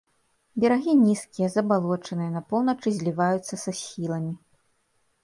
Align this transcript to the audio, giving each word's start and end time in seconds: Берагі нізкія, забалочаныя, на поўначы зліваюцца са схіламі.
Берагі 0.61 0.93
нізкія, 1.07 1.49
забалочаныя, 1.55 2.29
на 2.37 2.41
поўначы 2.53 2.89
зліваюцца 2.97 3.53
са 3.65 3.71
схіламі. 3.81 4.33